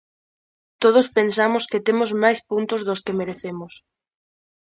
Todos 0.83 1.07
pensamos 1.17 1.63
que 1.71 1.83
temos 1.87 2.09
máis 2.23 2.39
puntos 2.49 2.81
dos 2.87 2.99
que 3.05 3.17
merecemos. 3.19 3.73